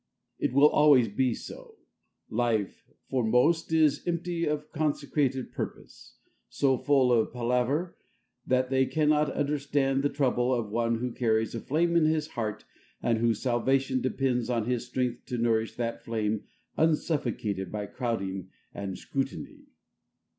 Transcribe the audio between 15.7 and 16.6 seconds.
that flame